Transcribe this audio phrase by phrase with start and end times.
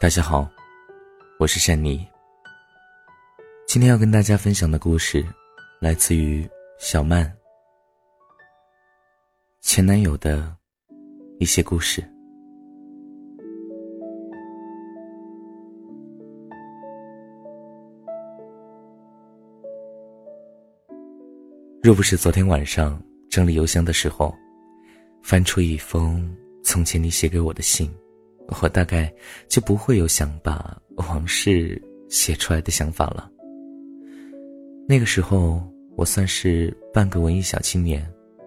[0.00, 0.50] 大家好，
[1.38, 2.02] 我是善妮。
[3.66, 5.22] 今天要跟大家分享的故事，
[5.78, 6.48] 来自于
[6.78, 7.30] 小曼
[9.60, 10.56] 前男友的
[11.38, 12.02] 一些故事。
[21.82, 22.98] 若不是昨天晚上
[23.28, 24.34] 整理邮箱的时候，
[25.22, 27.94] 翻出一封从前你写给我的信，
[28.60, 29.12] 我大概
[29.48, 33.30] 就不会有想把往事写出来的想法了。
[34.88, 35.62] 那个时候，
[35.96, 38.04] 我算是半个文艺小青年，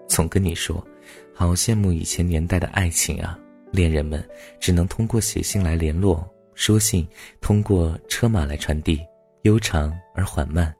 [0.08, 0.86] 总跟你说，
[1.34, 3.40] 好羡慕以前年代的爱情啊！
[3.72, 4.24] 恋人们
[4.60, 7.08] 只能通过写信来联络，书信
[7.42, 9.00] 通过车马来传递，
[9.44, 10.74] 悠长而缓慢。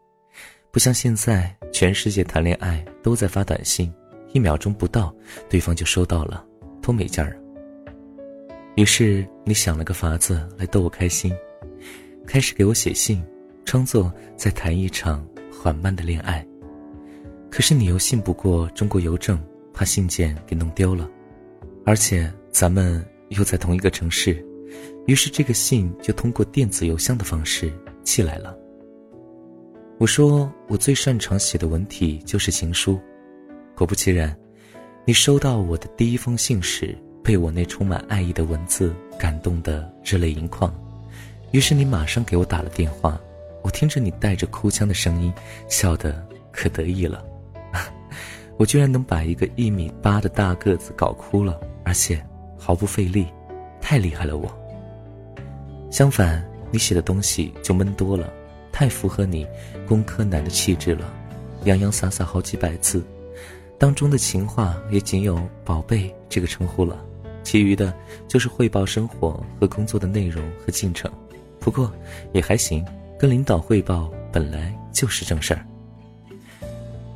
[0.72, 3.92] 不像现在，全世界谈恋爱都在发短信，
[4.34, 5.16] 一秒钟不到，
[5.50, 6.46] 对方就收到了，
[6.82, 7.43] 多没劲儿啊！
[8.76, 11.32] 于是你想了个法子来逗我开心，
[12.26, 13.24] 开始给我写信，
[13.64, 16.46] 装作在谈一场缓慢的恋爱。
[17.52, 19.40] 可是你又信不过中国邮政，
[19.74, 21.08] 怕信件给弄丢了，
[21.86, 24.44] 而且咱们又在同一个城市，
[25.06, 27.72] 于是这个信就通过电子邮箱的方式
[28.04, 28.58] 寄来了。
[30.00, 33.00] 我说我最擅长写的文体就是情书，
[33.76, 34.36] 果不其然，
[35.06, 40.74] 你收到我的第一封信时，被我那充满爱意的文字感动得热泪盈眶，
[41.52, 43.18] 于是你马上给我打了电话，
[43.62, 45.34] 我听着你带着哭腔的声音，
[45.70, 46.22] 笑得
[46.52, 47.24] 可得意了，
[48.58, 52.22] 我居然能把一个一米八的大个子搞哭了，而且
[52.58, 53.26] 毫不费力，
[53.80, 54.52] 太厉害了我。
[55.90, 58.30] 相反，你写的东西就闷多了。
[58.72, 59.48] 太符合你
[59.88, 61.14] 工科男的气质了，
[61.66, 63.04] 洋洋洒洒好几百字，
[63.78, 67.00] 当中的情话也仅有“宝贝”这个称呼了，
[67.44, 67.94] 其余的
[68.28, 71.12] 就是汇报生活和工作的内容和进程。
[71.60, 71.94] 不过
[72.34, 72.86] 也还行，
[73.20, 75.66] 跟领导汇报本来就是正事儿。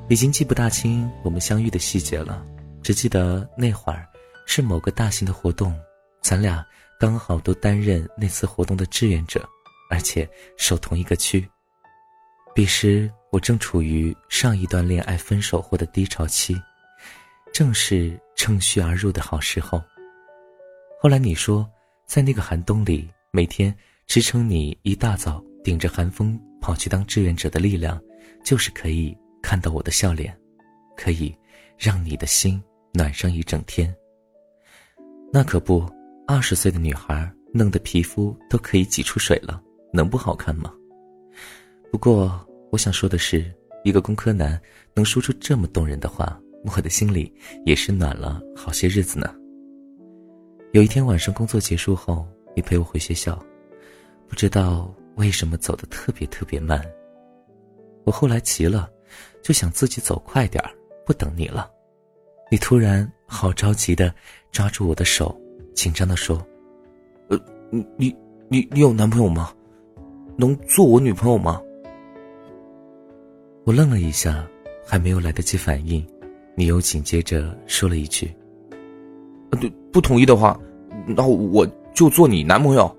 [0.09, 2.45] 已经记不大清我们相遇的细节了，
[2.81, 4.05] 只记得那会儿
[4.45, 5.77] 是某个大型的活动，
[6.21, 6.65] 咱俩
[6.99, 9.47] 刚好都担任那次活动的志愿者。
[9.89, 10.27] 而且
[10.57, 11.47] 守同一个区。
[12.53, 16.61] 彼时我正处于上一段恋爱分手后的低潮期，
[17.53, 19.81] 正是趁虚而入的好时候。
[20.99, 21.69] 后来你说，
[22.07, 23.73] 在那个寒冬里，每天
[24.07, 28.01] 支撑你一大早顶着寒风跑去当志愿者的力量，
[28.43, 30.35] 就是可以看到我的笑脸，
[30.95, 31.31] 可以
[31.77, 32.59] 让你的心
[32.93, 33.95] 暖上一整天。
[35.31, 35.87] 那可不，
[36.25, 39.61] 二十岁的女孩弄得皮肤都可以挤出水了。
[39.93, 40.73] 能不好看吗？
[41.91, 43.53] 不过我想说的是，
[43.83, 44.59] 一个工科男
[44.95, 47.31] 能说出这么动人的话，我的心里
[47.67, 49.31] 也是暖了好些日子呢。
[50.72, 53.41] 有一天晚上工作结束后，你陪我回学校，
[54.28, 56.83] 不知道为什么走得特别特别慢。
[58.03, 58.89] 我后来急了，
[59.41, 60.69] 就想自己走快点儿，
[61.06, 61.72] 不等你了。
[62.51, 64.13] 你突然好着急的
[64.51, 65.35] 抓住我的手，
[65.73, 66.45] 紧张的说
[67.29, 67.39] ：“呃，
[67.72, 68.16] 你你
[68.50, 69.53] 你你有男朋友吗？”
[70.38, 71.61] 能做我女朋友吗？
[73.63, 74.47] 我愣了一下，
[74.85, 76.06] 还没有来得及反应，
[76.56, 78.31] 你又紧接着说了一句
[79.59, 80.59] ：“对，不同意的话，
[81.05, 82.93] 那我就做你男朋友。”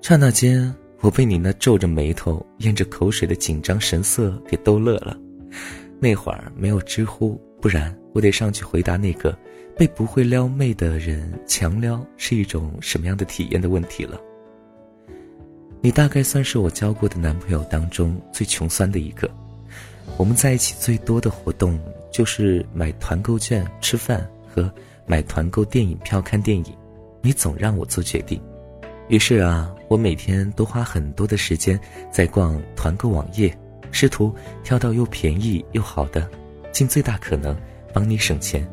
[0.00, 5.16] 刹那间，我被你那皱着眉头、咽着口水的紧张神色给逗乐了。
[6.00, 9.36] 那会儿没有知乎，不然我得上去回答那个
[9.76, 14.20] 被不会撩妹的人强撩是一种什么样的体验的问题了。
[15.80, 19.28] 你大概算是我交过的男朋友当中最穷酸的一个。
[20.16, 21.78] 我们在一起最多的活动
[22.10, 24.28] 就是买团购券吃饭
[25.06, 26.64] 买团购电影票看电影，
[27.20, 28.40] 你总让我做决定。
[29.08, 31.78] 于是啊，我每天都花很多的时间
[32.10, 33.56] 在逛团购网页，
[33.90, 36.28] 试图挑到又便宜又好的，
[36.72, 37.56] 尽最大可能
[37.92, 38.66] 帮你省钱。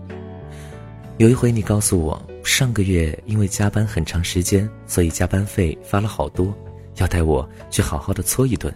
[1.17, 6.53] 有一回你告诉我，上个月因为加班很长时间，所以加班费发了好多。
[6.97, 8.73] 要带我去好好的搓一顿，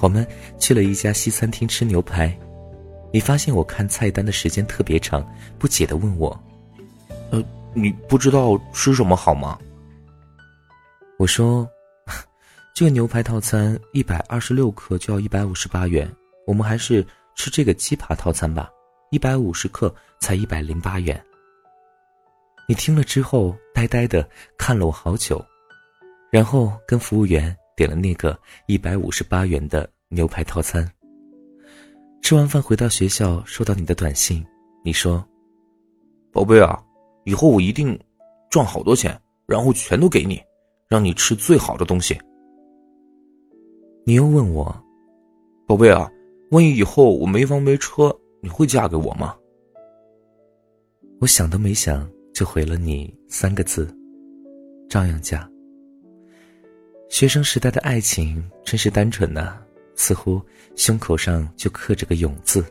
[0.00, 0.26] 我们
[0.58, 2.36] 去了一家西餐厅吃牛排。
[3.12, 5.24] 你发现我看菜单的时间特别长，
[5.58, 6.36] 不解的问我
[7.30, 7.42] ：“呃，
[7.74, 9.58] 你不知道吃什么好吗？”
[11.18, 11.68] 我说
[12.74, 16.10] ：“这个牛排套餐一百二十六克就要一百五十八元，
[16.46, 18.70] 我们还是吃这个鸡扒套餐吧，
[19.10, 21.22] 一百五十克才一百零八元。”
[22.68, 25.44] 你听了之后，呆呆的看了我好久，
[26.30, 27.56] 然后跟服务员。
[27.76, 30.86] 点了那个一百五十八元的牛排套餐。
[32.20, 34.46] 吃完饭回到学校，收到你的短信，
[34.84, 35.26] 你说
[36.30, 36.78] ：“宝贝啊，
[37.24, 37.98] 以后我一定
[38.50, 40.40] 赚好多钱，然后全都给你，
[40.88, 42.18] 让你吃最好的东西。
[44.04, 44.74] 你又问我，
[45.66, 46.10] 宝贝啊，
[46.50, 49.36] 万一以后我没房没车，你会嫁给我吗？
[51.20, 53.94] 我想都没想就回了你三个字：
[54.88, 55.48] 照样嫁。
[57.10, 59.58] 学生时代的爱情真是单纯呐，
[59.94, 60.40] 似乎
[60.76, 62.64] 胸口上就刻着个勇字，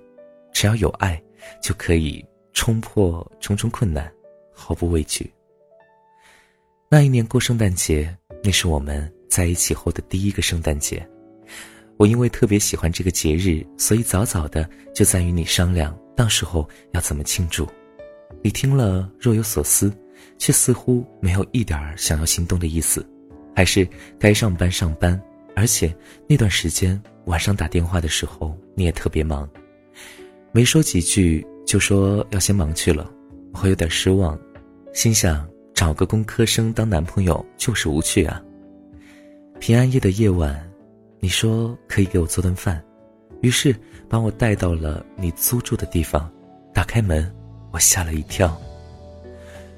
[0.52, 1.22] 只要有爱，
[1.62, 4.12] 就可以冲破重重困难，
[4.60, 5.32] 毫不畏惧。
[6.90, 8.14] 那一年过圣诞节，
[8.44, 11.08] 那是我们在一起后的第一个圣诞节。
[11.98, 17.68] 我因为特别喜欢这个节日，所以早早的就在与你商量，到时候要怎么庆祝。
[18.42, 19.94] 你听了若有所思，
[20.38, 23.06] 却似乎没有一点想要行动的意思，
[23.56, 23.88] 还是
[24.20, 25.20] 该上班上班。
[25.56, 25.94] 而且
[26.28, 29.50] 那段时间晚上打电话的时候，你也特别忙，
[30.54, 33.12] 没说几句就说要先忙去了。
[33.62, 34.40] 我有点失望，
[35.00, 38.44] 心想找个工科生当男朋友就是无趣啊。
[39.58, 40.62] 平安夜的夜晚。
[41.22, 42.84] 你说可以给我做顿饭，
[43.40, 43.74] 于是
[44.10, 46.30] 把我带到了你租住的地方。
[46.74, 47.34] 打开门，
[47.72, 48.60] 我吓了一跳。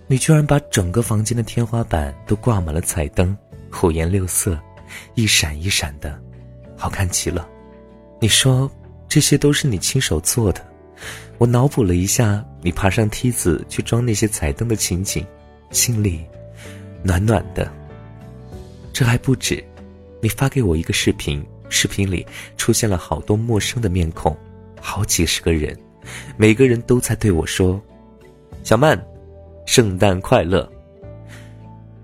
[0.08, 3.38] 你居然把整个房间的天花板都挂满了彩灯，
[3.84, 4.60] 五颜六色，
[5.14, 6.20] 一闪一闪的，
[6.76, 7.48] 好看极了。
[8.20, 8.70] 你说
[9.08, 10.66] 这些都是你亲手做的。
[11.38, 15.26] 我脑补了一下你爬上梯子去装那些彩灯的情景，
[15.72, 16.24] 心里
[17.04, 17.72] 暖暖的。
[18.94, 19.64] 这还不止。
[20.22, 22.26] 你发给我一个视频，视频里
[22.58, 24.38] 出现了好多陌生的面孔，
[24.80, 25.76] 好几十个人，
[26.38, 27.82] 每个人都在对我说
[28.64, 29.04] ：“小曼，
[29.66, 30.72] 圣诞快乐。”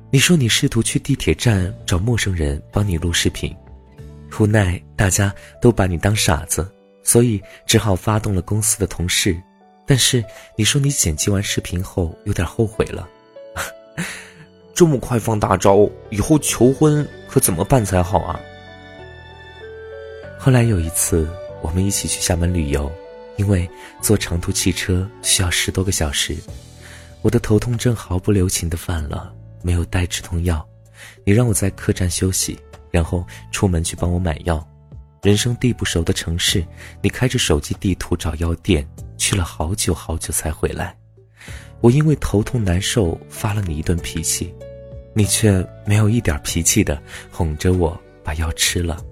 [0.09, 3.55] 你说你试图去地铁站找陌生人帮你录视频，
[4.39, 6.67] 无奈大家都把你当傻子，
[7.07, 9.41] 所以只好发动了公司的同事。
[9.85, 10.21] 但是
[10.57, 13.07] 你说你剪辑完视频后有点后悔了。
[14.75, 18.37] 这么快放大招，以后求婚可怎么办才好啊？
[20.37, 21.25] 后来有一次，
[21.61, 22.91] 我们一起去厦门旅游，
[23.37, 23.67] 因为
[24.01, 26.35] 坐长途汽车需要十多个小时，
[27.21, 29.33] 我的头痛症毫不留情的犯了，
[29.63, 30.67] 没有带止痛药，
[31.23, 32.59] 你让我在客栈休息，
[32.91, 34.61] 然后出门去帮我买药。
[35.21, 36.65] 人生地不熟的城市，
[37.01, 38.87] 你开着手机地图找药店，
[39.17, 40.95] 去了好久好久才回来。
[41.81, 44.53] 我因为头痛难受发了你一顿脾气。
[45.13, 49.03] 你却没有一点脾气的哄着我把药吃了。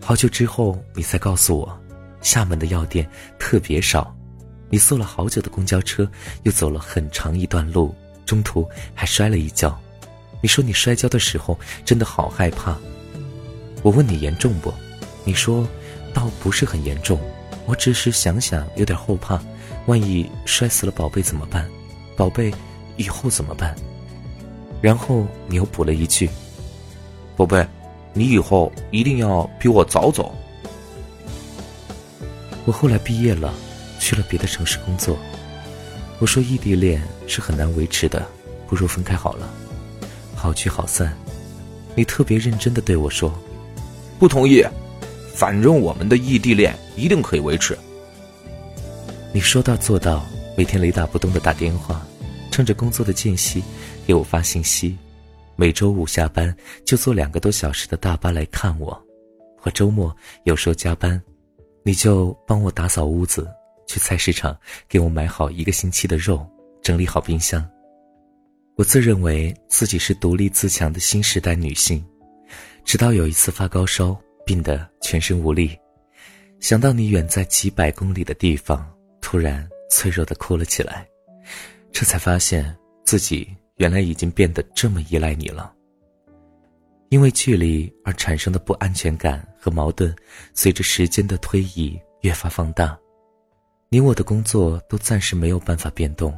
[0.00, 1.80] 好久之后，你才告诉我，
[2.22, 3.06] 厦门的药店
[3.38, 4.16] 特别少。
[4.70, 6.10] 你坐了好久的公交车，
[6.44, 7.94] 又走了很长一段路，
[8.24, 9.78] 中途还摔了一跤。
[10.40, 12.74] 你说你摔跤的时候真的好害怕。
[13.82, 14.72] 我问你严重不？
[15.26, 15.66] 你说，
[16.14, 17.18] 倒不是很严重，
[17.66, 19.42] 我只是想想有点后怕，
[19.86, 21.68] 万一摔死了宝贝怎么办？
[22.16, 22.54] 宝贝，
[22.96, 23.74] 以后怎么办？
[24.80, 26.30] 然后你又补了一句
[27.36, 27.66] ：“宝贝，
[28.12, 30.32] 你以后一定要比我早走。”
[32.64, 33.52] 我后来毕业了，
[33.98, 35.18] 去了别的城市工作。
[36.20, 38.24] 我说异地恋是很难维持的，
[38.68, 39.50] 不如分开好了，
[40.36, 41.12] 好聚好散。
[41.96, 43.36] 你特别认真的对我说
[44.20, 44.64] ：“不同意，
[45.36, 47.76] 反正我们的异地恋一定可以维持。”
[49.34, 50.24] 你说到做到，
[50.56, 52.00] 每天雷打不动的打电话，
[52.50, 53.62] 趁着工作的间隙。
[54.06, 54.96] 给我发信息，
[55.56, 58.96] 每周五下班就坐两个多小时的大巴来看我。
[59.62, 61.20] 我周末有时候加班，
[61.82, 63.48] 你就帮我打扫屋子，
[63.88, 64.56] 去菜市场
[64.88, 66.46] 给我买好一个星期的肉，
[66.84, 67.68] 整理好冰箱。
[68.76, 72.04] 我自认为自己是独立自强的新时代女性，
[72.84, 75.76] 直到有一次发高烧，病得全身无力，
[76.60, 81.06] 想到你远在几百公里的地方，突然脆弱的哭了起来，
[81.92, 82.74] 这才发现
[83.04, 83.46] 自己。
[83.76, 85.70] 原来已经变得这么依赖你了。
[87.10, 90.16] 因为距离而产生的不安全感和矛盾，
[90.54, 92.98] 随着时间的推移越发放大。
[93.90, 96.34] 你我的工作都暂时没有办法变动。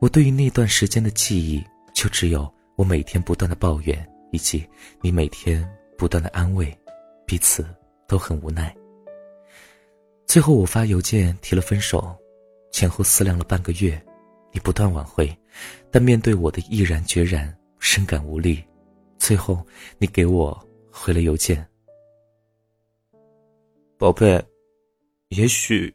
[0.00, 4.66] 我对于那段时间的记忆，就只有我每天不断的抱怨，以及
[5.00, 5.64] 你每天
[5.96, 6.76] 不断的安慰，
[7.30, 7.64] 彼此
[8.08, 8.76] 都很无奈。
[10.26, 12.12] 最后我发邮件提了分手，
[12.72, 14.04] 前后思量了半个月。
[14.50, 15.32] 你不断挽回，
[15.92, 18.60] 但面对我的毅然决然，深感无力。
[19.16, 19.64] 最后，
[19.96, 20.60] 你给我
[20.90, 21.64] 回了邮件
[23.96, 24.44] ：“宝贝，
[25.28, 25.94] 也许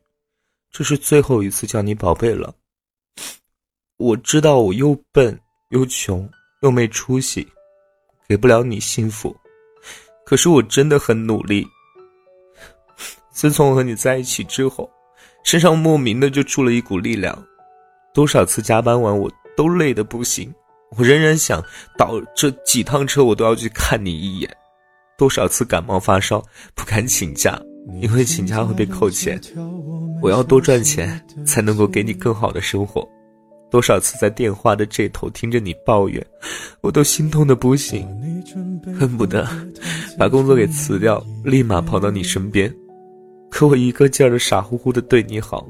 [0.72, 2.56] 这是最后一次叫你宝贝了。
[3.98, 5.38] 我知道我又笨
[5.72, 7.46] 又穷又没出息，
[8.26, 9.36] 给不了你幸福。
[10.26, 11.68] 可是我真的很努力。
[13.32, 14.90] 自从和你在一起之后，
[15.44, 17.38] 身上莫名的就出了一股力量。”
[18.14, 20.54] 多少次加班完，我都累得不行，
[20.98, 21.62] 我仍然想
[21.98, 24.50] 倒这几趟车，我都要去看你一眼。
[25.18, 26.42] 多少次感冒发烧
[26.74, 27.62] 不敢请假，
[28.02, 29.38] 因为请假会被扣钱。
[30.22, 33.06] 我要多赚钱才能够给你更好的生活。
[33.70, 36.26] 多少次在电话的这头听着你抱怨，
[36.82, 38.08] 我都心痛的不行，
[38.98, 39.48] 恨不得
[40.18, 42.74] 把工作给辞掉，立马跑到你身边。
[43.50, 45.66] 可我一个劲儿的傻乎乎的对你好，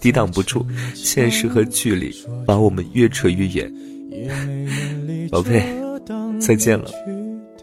[0.00, 2.14] 抵挡不住现实和距离，
[2.46, 3.70] 把我们越扯越远。
[5.30, 5.62] 宝贝，
[6.40, 6.90] 再见了，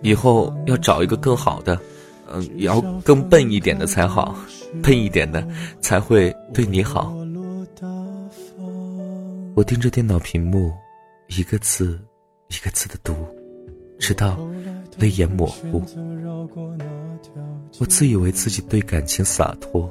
[0.01, 1.79] 以后要找一个更好的，
[2.31, 4.35] 嗯，也要更笨一点的才好，
[4.83, 5.45] 笨一点的
[5.81, 7.15] 才会对你好。
[9.55, 10.73] 我盯着电脑屏幕，
[11.27, 11.97] 一个字
[12.49, 13.15] 一个字的读，
[13.97, 14.37] 直到
[14.97, 15.81] 泪眼模糊。
[17.79, 19.89] 我自以为自己对感情洒脱，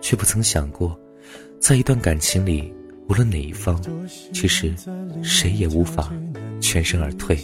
[0.00, 0.96] 却不曾想过，
[1.58, 2.72] 在一段感情里，
[3.08, 3.82] 无论哪一方，
[4.32, 4.72] 其实
[5.24, 6.12] 谁也无法
[6.60, 7.36] 全身而退。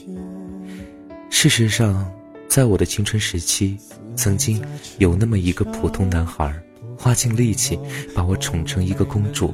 [1.31, 2.09] 事实上，
[2.47, 3.77] 在我的青春时期，
[4.15, 4.63] 曾经
[4.99, 6.55] 有那么一个普通男孩，
[6.97, 7.77] 花尽力气
[8.15, 9.53] 把我宠成一个公主。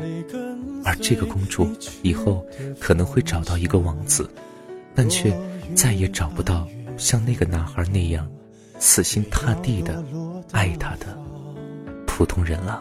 [0.85, 1.69] 而这个公主
[2.03, 2.45] 以后
[2.81, 4.29] 可能会找到一个王子，
[4.95, 5.33] 但却
[5.75, 8.29] 再也找不到像那个男孩那样
[8.79, 10.03] 死心塌地的
[10.51, 11.17] 爱他的
[12.07, 12.81] 普通人了。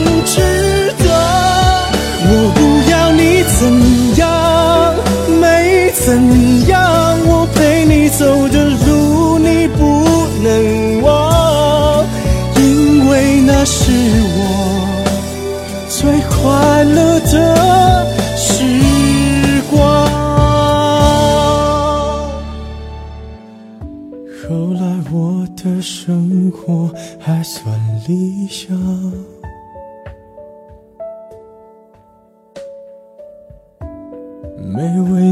[8.21, 9.81] 走的路，你不
[10.43, 12.05] 能忘，
[12.55, 13.91] 因为那是
[14.37, 14.39] 我
[15.89, 18.05] 最快乐的
[18.37, 18.53] 时
[19.71, 19.73] 光。
[24.43, 27.73] 后来我的生活还算
[28.07, 28.77] 理想。
[34.73, 34.79] 没
[35.11, 35.31] 为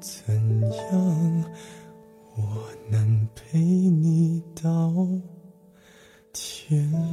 [0.00, 1.44] 怎样？
[2.36, 2.44] 我
[2.88, 4.94] 能陪你到
[6.32, 7.10] 天亮。